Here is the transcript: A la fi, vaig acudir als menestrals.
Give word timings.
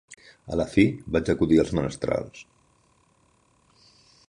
A 0.53 0.55
la 0.61 0.65
fi, 0.75 0.85
vaig 1.17 1.29
acudir 1.33 1.59
als 1.65 1.75
menestrals. 1.81 2.41